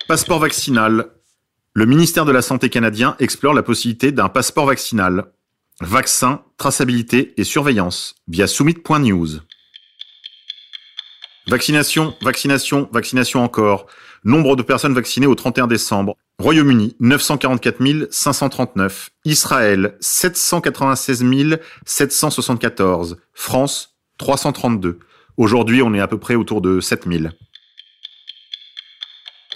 Passeport 0.10 0.40
vaccinal. 0.40 1.12
Le 1.76 1.86
ministère 1.86 2.26
de 2.26 2.32
la 2.32 2.42
Santé 2.42 2.72
canadien 2.72 3.16
explore 3.20 3.54
la 3.54 3.62
possibilité 3.62 4.12
d'un 4.12 4.28
passeport 4.28 4.66
vaccinal. 4.66 5.26
Vaccin, 5.82 6.42
traçabilité 6.58 7.36
et 7.38 7.44
surveillance 7.44 8.16
via 8.28 8.48
summit.news. 8.48 9.28
Vaccination, 11.46 12.16
vaccination, 12.24 12.90
vaccination 12.92 13.44
encore. 13.44 13.86
Nombre 14.24 14.56
de 14.56 14.64
personnes 14.64 14.96
vaccinées 14.96 15.28
au 15.28 15.36
31 15.36 15.68
décembre. 15.68 16.16
Royaume-Uni, 16.40 16.96
944 17.00 18.08
539. 18.10 19.12
Israël, 19.26 19.96
796 20.00 21.24
774. 21.86 23.18
France, 23.36 23.96
332. 24.18 24.98
Aujourd'hui, 25.38 25.84
on 25.84 25.94
est 25.94 26.00
à 26.00 26.08
peu 26.08 26.18
près 26.18 26.34
autour 26.34 26.62
de 26.62 26.80
7000. 26.80 27.32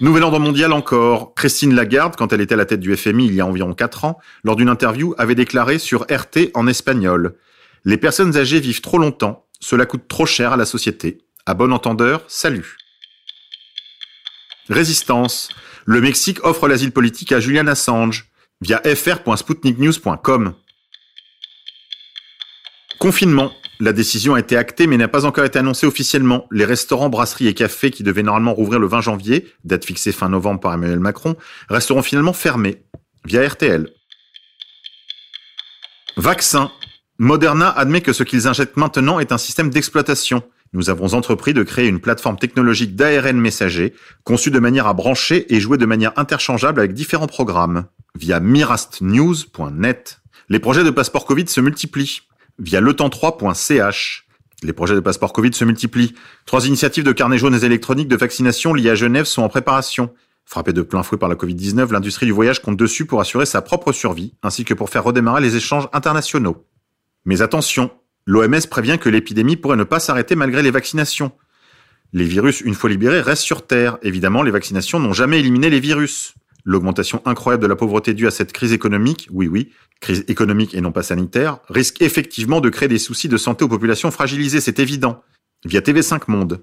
Nouvel 0.00 0.24
ordre 0.24 0.40
mondial 0.40 0.72
encore. 0.72 1.34
Christine 1.34 1.74
Lagarde, 1.74 2.16
quand 2.16 2.32
elle 2.32 2.40
était 2.40 2.54
à 2.54 2.56
la 2.56 2.66
tête 2.66 2.80
du 2.80 2.96
FMI 2.96 3.26
il 3.26 3.34
y 3.34 3.40
a 3.40 3.46
environ 3.46 3.74
4 3.74 4.04
ans, 4.04 4.18
lors 4.42 4.56
d'une 4.56 4.68
interview, 4.68 5.14
avait 5.18 5.36
déclaré 5.36 5.78
sur 5.78 6.02
RT 6.10 6.50
en 6.54 6.66
espagnol 6.66 7.36
Les 7.84 7.96
personnes 7.96 8.36
âgées 8.36 8.58
vivent 8.58 8.80
trop 8.80 8.98
longtemps, 8.98 9.46
cela 9.60 9.86
coûte 9.86 10.08
trop 10.08 10.26
cher 10.26 10.52
à 10.52 10.56
la 10.56 10.64
société. 10.64 11.18
À 11.46 11.54
bon 11.54 11.72
entendeur, 11.72 12.24
salut. 12.26 12.76
Résistance. 14.68 15.48
Le 15.84 16.00
Mexique 16.00 16.42
offre 16.42 16.66
l'asile 16.66 16.90
politique 16.90 17.30
à 17.30 17.38
Julian 17.38 17.66
Assange 17.66 18.30
via 18.62 18.80
fr.sputniknews.com. 18.82 20.54
Confinement. 22.98 23.52
La 23.80 23.92
décision 23.92 24.34
a 24.34 24.40
été 24.40 24.56
actée 24.56 24.86
mais 24.86 24.96
n'a 24.96 25.08
pas 25.08 25.24
encore 25.24 25.44
été 25.44 25.58
annoncée 25.58 25.86
officiellement. 25.86 26.46
Les 26.50 26.64
restaurants, 26.64 27.08
brasseries 27.08 27.48
et 27.48 27.54
cafés 27.54 27.90
qui 27.90 28.02
devaient 28.02 28.22
normalement 28.22 28.54
rouvrir 28.54 28.78
le 28.78 28.86
20 28.86 29.00
janvier, 29.00 29.52
date 29.64 29.84
fixée 29.84 30.12
fin 30.12 30.28
novembre 30.28 30.60
par 30.60 30.74
Emmanuel 30.74 31.00
Macron, 31.00 31.36
resteront 31.68 32.02
finalement 32.02 32.32
fermés 32.32 32.82
via 33.24 33.46
RTL. 33.46 33.88
Vaccin. 36.16 36.70
Moderna 37.18 37.70
admet 37.70 38.00
que 38.00 38.12
ce 38.12 38.22
qu'ils 38.22 38.48
injectent 38.48 38.76
maintenant 38.76 39.18
est 39.18 39.32
un 39.32 39.38
système 39.38 39.70
d'exploitation. 39.70 40.42
Nous 40.72 40.90
avons 40.90 41.14
entrepris 41.14 41.54
de 41.54 41.62
créer 41.62 41.86
une 41.86 42.00
plateforme 42.00 42.36
technologique 42.36 42.96
d'ARN 42.96 43.36
messager, 43.36 43.94
conçue 44.24 44.50
de 44.50 44.58
manière 44.58 44.88
à 44.88 44.94
brancher 44.94 45.52
et 45.54 45.60
jouer 45.60 45.78
de 45.78 45.86
manière 45.86 46.12
interchangeable 46.16 46.80
avec 46.80 46.92
différents 46.92 47.28
programmes. 47.28 47.86
Via 48.16 48.40
mirastnews.net. 48.40 50.20
Les 50.48 50.58
projets 50.58 50.84
de 50.84 50.90
passeport 50.90 51.24
Covid 51.24 51.46
se 51.46 51.60
multiplient. 51.60 52.22
Via 52.58 52.80
letemps3.ch. 52.80 54.26
Les 54.62 54.72
projets 54.72 54.94
de 54.94 55.00
passeport 55.00 55.32
Covid 55.32 55.52
se 55.52 55.64
multiplient. 55.64 56.14
Trois 56.46 56.66
initiatives 56.66 57.04
de 57.04 57.12
carnets 57.12 57.38
jaunes 57.38 57.54
et 57.54 57.64
électroniques 57.64 58.08
de 58.08 58.16
vaccination 58.16 58.72
liées 58.72 58.90
à 58.90 58.94
Genève 58.94 59.24
sont 59.24 59.42
en 59.42 59.48
préparation. 59.48 60.14
Frappée 60.44 60.72
de 60.72 60.82
plein 60.82 61.02
fouet 61.02 61.18
par 61.18 61.28
la 61.28 61.34
Covid-19, 61.34 61.90
l'industrie 61.92 62.26
du 62.26 62.32
voyage 62.32 62.62
compte 62.62 62.76
dessus 62.76 63.06
pour 63.06 63.20
assurer 63.20 63.46
sa 63.46 63.62
propre 63.62 63.92
survie, 63.92 64.34
ainsi 64.42 64.64
que 64.64 64.74
pour 64.74 64.90
faire 64.90 65.04
redémarrer 65.04 65.40
les 65.40 65.56
échanges 65.56 65.88
internationaux. 65.92 66.66
Mais 67.24 67.42
attention, 67.42 67.90
l'OMS 68.26 68.66
prévient 68.70 68.98
que 69.00 69.08
l'épidémie 69.08 69.56
pourrait 69.56 69.76
ne 69.76 69.84
pas 69.84 70.00
s'arrêter 70.00 70.36
malgré 70.36 70.62
les 70.62 70.70
vaccinations. 70.70 71.32
Les 72.12 72.24
virus, 72.24 72.60
une 72.60 72.74
fois 72.74 72.90
libérés, 72.90 73.20
restent 73.20 73.42
sur 73.42 73.66
Terre. 73.66 73.98
Évidemment, 74.02 74.42
les 74.42 74.52
vaccinations 74.52 75.00
n'ont 75.00 75.12
jamais 75.12 75.40
éliminé 75.40 75.70
les 75.70 75.80
virus. 75.80 76.34
L'augmentation 76.64 77.20
incroyable 77.26 77.62
de 77.62 77.68
la 77.68 77.76
pauvreté 77.76 78.14
due 78.14 78.26
à 78.26 78.30
cette 78.30 78.52
crise 78.52 78.72
économique, 78.72 79.28
oui 79.30 79.48
oui, 79.48 79.70
crise 80.00 80.24
économique 80.28 80.74
et 80.74 80.80
non 80.80 80.92
pas 80.92 81.02
sanitaire, 81.02 81.58
risque 81.68 82.00
effectivement 82.00 82.62
de 82.62 82.70
créer 82.70 82.88
des 82.88 82.98
soucis 82.98 83.28
de 83.28 83.36
santé 83.36 83.64
aux 83.64 83.68
populations 83.68 84.10
fragilisées, 84.10 84.60
c'est 84.60 84.78
évident. 84.78 85.22
Via 85.64 85.80
TV5 85.80 86.22
Monde. 86.28 86.62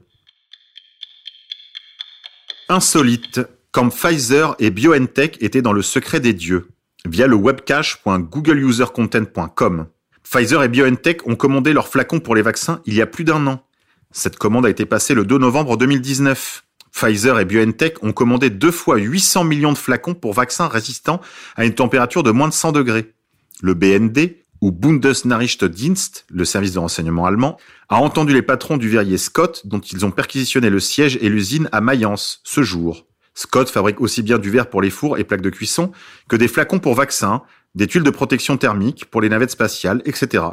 Insolite, 2.70 3.42
comme 3.72 3.92
Pfizer 3.92 4.56
et 4.60 4.72
BioNTech 4.72 5.38
étaient 5.42 5.62
dans 5.62 5.74
le 5.74 5.82
secret 5.82 6.20
des 6.20 6.34
dieux. 6.34 6.68
Via 7.06 7.28
le 7.28 7.36
webcache.googleusercontent.com. 7.36 9.88
Pfizer 10.24 10.64
et 10.64 10.70
BioNTech 10.70 11.28
ont 11.28 11.36
commandé 11.36 11.74
leurs 11.74 11.88
flacons 11.88 12.20
pour 12.20 12.36
les 12.36 12.42
vaccins 12.42 12.82
il 12.86 12.94
y 12.94 13.02
a 13.02 13.08
plus 13.08 13.24
d'un 13.24 13.48
an. 13.48 13.66
Cette 14.12 14.38
commande 14.38 14.66
a 14.66 14.70
été 14.70 14.86
passée 14.86 15.14
le 15.14 15.26
2 15.26 15.38
novembre 15.38 15.78
2019. 15.78 16.64
Pfizer 16.92 17.40
et 17.40 17.46
BioNTech 17.46 18.04
ont 18.04 18.14
commandé 18.14 18.50
deux 18.50 18.72
fois 18.72 18.98
800 18.98 19.44
millions 19.46 19.72
de 19.72 19.78
flacons 19.78 20.14
pour 20.14 20.34
vaccins 20.34 20.68
résistants 20.68 21.22
à 21.56 21.66
une 21.66 21.74
température 21.74 22.24
de 22.24 22.32
moins 22.32 22.48
de 22.48 22.54
100 22.54 22.74
degrés. 22.74 23.14
Le 23.62 23.74
BND, 23.74 24.36
ou 24.62 24.72
Bundesnachrichtendienst, 24.72 26.26
le 26.30 26.46
service 26.46 26.74
de 26.74 26.80
renseignement 26.80 27.26
allemand, 27.26 27.58
a 27.90 27.96
entendu 27.96 28.34
les 28.34 28.44
patrons 28.44 28.78
du 28.78 28.90
verrier 28.90 29.18
Scott 29.18 29.64
dont 29.66 29.80
ils 29.80 30.06
ont 30.06 30.12
perquisitionné 30.12 30.70
le 30.70 30.80
siège 30.80 31.18
et 31.22 31.30
l'usine 31.30 31.68
à 31.72 31.82
Mayence 31.82 32.42
ce 32.44 32.62
jour. 32.62 33.08
Scott 33.34 33.70
fabrique 33.70 34.02
aussi 34.02 34.22
bien 34.22 34.38
du 34.38 34.52
verre 34.52 34.70
pour 34.70 34.82
les 34.82 34.90
fours 34.90 35.18
et 35.18 35.24
plaques 35.24 35.42
de 35.42 35.50
cuisson 35.50 35.92
que 36.30 36.36
des 36.36 36.48
flacons 36.48 36.80
pour 36.80 36.94
vaccins, 36.94 37.42
des 37.74 37.88
tuiles 37.88 38.04
de 38.04 38.10
protection 38.10 38.58
thermique 38.58 39.06
pour 39.06 39.22
les 39.22 39.30
navettes 39.30 39.52
spatiales, 39.52 40.02
etc. 40.06 40.44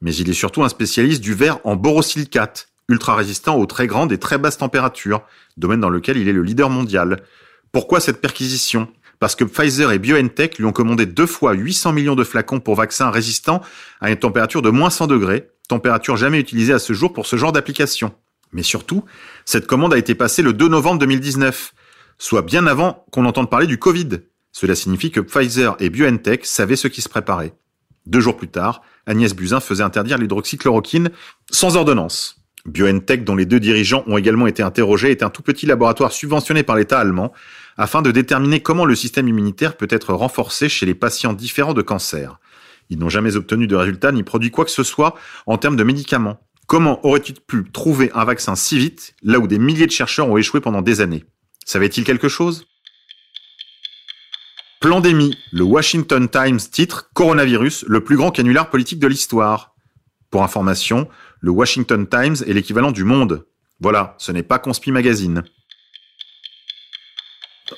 Mais 0.00 0.14
il 0.14 0.28
est 0.28 0.34
surtout 0.34 0.62
un 0.62 0.68
spécialiste 0.68 1.22
du 1.22 1.34
verre 1.34 1.58
en 1.64 1.74
borosilicate, 1.74 2.68
ultra 2.88 3.14
résistant 3.14 3.56
aux 3.56 3.66
très 3.66 3.86
grandes 3.86 4.12
et 4.12 4.18
très 4.18 4.38
basses 4.38 4.58
températures, 4.58 5.22
domaine 5.56 5.80
dans 5.80 5.90
lequel 5.90 6.16
il 6.16 6.28
est 6.28 6.32
le 6.32 6.42
leader 6.42 6.70
mondial. 6.70 7.22
Pourquoi 7.72 8.00
cette 8.00 8.20
perquisition? 8.20 8.88
Parce 9.18 9.34
que 9.34 9.44
Pfizer 9.44 9.92
et 9.92 9.98
BioNTech 9.98 10.58
lui 10.58 10.66
ont 10.66 10.72
commandé 10.72 11.06
deux 11.06 11.26
fois 11.26 11.54
800 11.54 11.92
millions 11.92 12.14
de 12.14 12.24
flacons 12.24 12.60
pour 12.60 12.74
vaccins 12.74 13.10
résistants 13.10 13.62
à 14.00 14.10
une 14.10 14.16
température 14.16 14.62
de 14.62 14.70
moins 14.70 14.90
100 14.90 15.06
degrés, 15.06 15.50
température 15.68 16.16
jamais 16.16 16.38
utilisée 16.38 16.74
à 16.74 16.78
ce 16.78 16.92
jour 16.92 17.12
pour 17.12 17.26
ce 17.26 17.36
genre 17.36 17.52
d'application. 17.52 18.14
Mais 18.52 18.62
surtout, 18.62 19.04
cette 19.44 19.66
commande 19.66 19.94
a 19.94 19.98
été 19.98 20.14
passée 20.14 20.42
le 20.42 20.52
2 20.52 20.68
novembre 20.68 21.00
2019, 21.00 21.74
soit 22.18 22.42
bien 22.42 22.66
avant 22.66 23.04
qu'on 23.10 23.24
entende 23.24 23.50
parler 23.50 23.66
du 23.66 23.78
Covid. 23.78 24.20
Cela 24.52 24.74
signifie 24.74 25.10
que 25.10 25.20
Pfizer 25.20 25.76
et 25.80 25.90
BioNTech 25.90 26.46
savaient 26.46 26.76
ce 26.76 26.88
qui 26.88 27.02
se 27.02 27.08
préparait. 27.08 27.54
Deux 28.06 28.20
jours 28.20 28.36
plus 28.36 28.48
tard, 28.48 28.82
Agnès 29.06 29.34
Buzyn 29.34 29.60
faisait 29.60 29.82
interdire 29.82 30.18
l'hydroxychloroquine 30.18 31.10
sans 31.50 31.76
ordonnance. 31.76 32.35
BioNTech, 32.66 33.24
dont 33.24 33.36
les 33.36 33.46
deux 33.46 33.60
dirigeants 33.60 34.04
ont 34.06 34.18
également 34.18 34.46
été 34.46 34.62
interrogés, 34.62 35.10
est 35.10 35.22
un 35.22 35.30
tout 35.30 35.42
petit 35.42 35.66
laboratoire 35.66 36.12
subventionné 36.12 36.62
par 36.62 36.76
l'État 36.76 36.98
allemand 36.98 37.32
afin 37.76 38.02
de 38.02 38.10
déterminer 38.10 38.60
comment 38.60 38.84
le 38.84 38.94
système 38.94 39.28
immunitaire 39.28 39.76
peut 39.76 39.88
être 39.90 40.14
renforcé 40.14 40.68
chez 40.68 40.86
les 40.86 40.94
patients 40.94 41.32
différents 41.32 41.74
de 41.74 41.82
cancer. 41.82 42.38
Ils 42.90 42.98
n'ont 42.98 43.08
jamais 43.08 43.36
obtenu 43.36 43.66
de 43.66 43.76
résultats 43.76 44.12
ni 44.12 44.22
produit 44.22 44.50
quoi 44.50 44.64
que 44.64 44.70
ce 44.70 44.82
soit 44.82 45.14
en 45.46 45.58
termes 45.58 45.76
de 45.76 45.84
médicaments. 45.84 46.40
Comment 46.66 47.04
aurait-il 47.06 47.34
pu 47.40 47.64
trouver 47.72 48.10
un 48.14 48.24
vaccin 48.24 48.56
si 48.56 48.78
vite, 48.78 49.14
là 49.22 49.38
où 49.38 49.46
des 49.46 49.58
milliers 49.58 49.86
de 49.86 49.92
chercheurs 49.92 50.28
ont 50.28 50.36
échoué 50.36 50.60
pendant 50.60 50.82
des 50.82 51.00
années? 51.00 51.24
Savait-il 51.64 52.04
quelque 52.04 52.28
chose? 52.28 52.66
Plandémie, 54.80 55.36
le 55.52 55.64
Washington 55.64 56.28
Times 56.28 56.58
titre 56.58 57.10
Coronavirus, 57.14 57.84
le 57.88 58.04
plus 58.04 58.16
grand 58.16 58.30
canular 58.30 58.68
politique 58.70 58.98
de 58.98 59.06
l'histoire. 59.06 59.74
Pour 60.30 60.42
information, 60.42 61.08
le 61.40 61.50
Washington 61.50 62.06
Times 62.08 62.36
est 62.46 62.52
l'équivalent 62.52 62.92
du 62.92 63.04
Monde. 63.04 63.46
Voilà, 63.80 64.14
ce 64.18 64.32
n'est 64.32 64.42
pas 64.42 64.58
Conspi 64.58 64.90
Magazine. 64.90 65.42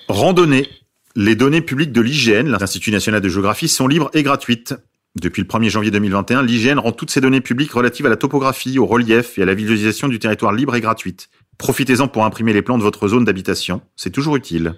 Randonnée. 0.09 0.69
Les 1.17 1.35
données 1.35 1.63
publiques 1.63 1.91
de 1.91 2.01
l'IGN, 2.01 2.49
l'Institut 2.49 2.93
national 2.93 3.21
de 3.21 3.29
géographie, 3.29 3.67
sont 3.67 3.89
libres 3.89 4.11
et 4.15 4.23
gratuites. 4.23 4.75
Depuis 5.21 5.43
le 5.43 5.49
1er 5.49 5.69
janvier 5.69 5.91
2021, 5.91 6.43
l'IGN 6.45 6.79
rend 6.79 6.93
toutes 6.93 7.11
ses 7.11 7.21
données 7.21 7.41
publiques 7.41 7.73
relatives 7.73 8.07
à 8.07 8.09
la 8.09 8.17
topographie, 8.17 8.79
au 8.79 8.87
relief 8.87 9.37
et 9.37 9.43
à 9.43 9.45
la 9.45 9.55
visualisation 9.55 10.07
du 10.07 10.21
territoire 10.21 10.53
libre 10.53 10.77
et 10.77 10.81
gratuite. 10.81 11.29
Profitez-en 11.57 12.07
pour 12.07 12.25
imprimer 12.25 12.53
les 12.53 12.63
plans 12.63 12.79
de 12.79 12.85
votre 12.85 13.09
zone 13.09 13.25
d'habitation, 13.25 13.83
c'est 13.97 14.13
toujours 14.13 14.37
utile. 14.37 14.75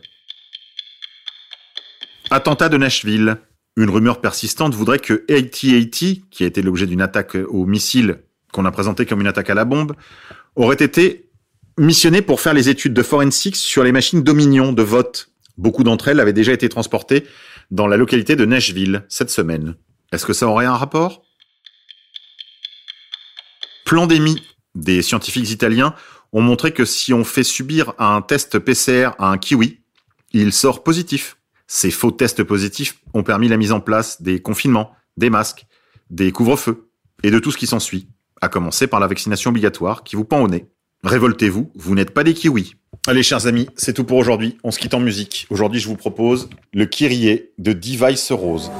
Attentat 2.30 2.70
de 2.70 2.78
Nashville. 2.78 3.36
Une 3.76 3.90
rumeur 3.90 4.20
persistante 4.20 4.74
voudrait 4.74 4.98
que 4.98 5.24
AT-AT, 5.28 6.28
qui 6.30 6.44
a 6.44 6.46
été 6.46 6.62
l'objet 6.62 6.86
d'une 6.86 7.02
attaque 7.02 7.36
au 7.48 7.66
missile 7.66 8.20
qu'on 8.52 8.64
a 8.64 8.70
présenté 8.70 9.06
comme 9.06 9.20
une 9.20 9.26
attaque 9.26 9.50
à 9.50 9.54
la 9.54 9.64
bombe, 9.64 9.94
aurait 10.56 10.76
été 10.76 11.30
missionné 11.78 12.22
pour 12.22 12.40
faire 12.40 12.54
les 12.54 12.68
études 12.68 12.94
de 12.94 13.02
forensics 13.02 13.56
sur 13.56 13.84
les 13.84 13.92
machines 13.92 14.22
Dominion 14.22 14.72
de 14.72 14.82
vote. 14.82 15.30
Beaucoup 15.56 15.84
d'entre 15.84 16.08
elles 16.08 16.20
avaient 16.20 16.32
déjà 16.32 16.52
été 16.52 16.68
transportées 16.68 17.26
dans 17.70 17.86
la 17.86 17.96
localité 17.96 18.36
de 18.36 18.44
Nashville 18.44 19.04
cette 19.08 19.30
semaine. 19.30 19.76
Est-ce 20.12 20.26
que 20.26 20.32
ça 20.32 20.46
aurait 20.46 20.66
un 20.66 20.76
rapport? 20.76 21.22
Plandémie. 23.84 24.42
Des 24.76 25.02
scientifiques 25.02 25.50
italiens 25.50 25.94
ont 26.32 26.42
montré 26.42 26.72
que 26.72 26.84
si 26.84 27.12
on 27.12 27.24
fait 27.24 27.42
subir 27.42 27.92
un 27.98 28.22
test 28.22 28.58
PCR 28.60 29.10
à 29.18 29.30
un 29.30 29.38
kiwi, 29.38 29.80
il 30.32 30.52
sort 30.52 30.84
positif. 30.84 31.36
Ces 31.66 31.90
faux 31.90 32.12
tests 32.12 32.44
positifs 32.44 33.00
ont 33.14 33.24
permis 33.24 33.48
la 33.48 33.56
mise 33.56 33.72
en 33.72 33.80
place 33.80 34.22
des 34.22 34.40
confinements, 34.40 34.92
des 35.16 35.30
masques, 35.30 35.66
des 36.08 36.30
couvre-feux 36.30 36.90
et 37.22 37.30
de 37.30 37.38
tout 37.38 37.50
ce 37.50 37.58
qui 37.58 37.66
s'ensuit, 37.66 38.08
à 38.40 38.48
commencer 38.48 38.86
par 38.86 39.00
la 39.00 39.06
vaccination 39.06 39.50
obligatoire 39.50 40.04
qui 40.04 40.16
vous 40.16 40.24
pend 40.24 40.42
au 40.42 40.48
nez. 40.48 40.66
Révoltez-vous, 41.02 41.70
vous, 41.74 41.94
n'êtes 41.94 42.12
pas 42.12 42.24
des 42.24 42.34
kiwis. 42.34 42.74
Allez, 43.06 43.22
chers 43.22 43.46
amis, 43.46 43.68
c'est 43.76 43.94
tout 43.94 44.04
pour 44.04 44.18
aujourd'hui. 44.18 44.58
On 44.64 44.70
se 44.70 44.78
quitte 44.78 44.94
en 44.94 45.00
musique. 45.00 45.46
Aujourd'hui, 45.48 45.80
je 45.80 45.88
vous 45.88 45.96
propose 45.96 46.50
le 46.74 46.84
Kyrie 46.84 47.44
de 47.58 47.72
Device 47.72 48.32
Rose. 48.32 48.70